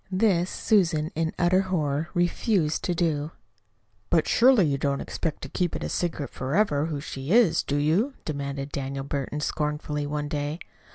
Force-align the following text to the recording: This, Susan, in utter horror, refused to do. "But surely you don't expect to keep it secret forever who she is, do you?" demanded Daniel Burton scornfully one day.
This, 0.11 0.49
Susan, 0.49 1.11
in 1.13 1.31
utter 1.37 1.61
horror, 1.61 2.09
refused 2.15 2.83
to 2.85 2.95
do. 2.95 3.33
"But 4.09 4.27
surely 4.27 4.65
you 4.65 4.79
don't 4.79 4.99
expect 4.99 5.43
to 5.43 5.47
keep 5.49 5.75
it 5.75 5.87
secret 5.91 6.31
forever 6.31 6.87
who 6.87 6.99
she 6.99 7.29
is, 7.31 7.61
do 7.61 7.77
you?" 7.77 8.15
demanded 8.25 8.71
Daniel 8.71 9.03
Burton 9.03 9.41
scornfully 9.41 10.07
one 10.07 10.27
day. 10.27 10.57